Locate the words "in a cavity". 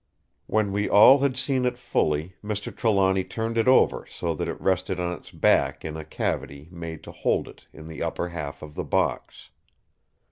5.85-6.67